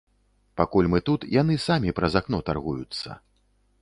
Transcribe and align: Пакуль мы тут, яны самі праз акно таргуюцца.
Пакуль 0.61 0.87
мы 0.93 1.01
тут, 1.09 1.27
яны 1.41 1.57
самі 1.67 1.93
праз 1.99 2.13
акно 2.23 2.41
таргуюцца. 2.49 3.09